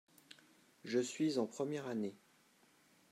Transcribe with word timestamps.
Je 0.83 0.97
suis 0.97 1.37
en 1.37 1.45
première 1.45 1.85
année. 1.85 2.15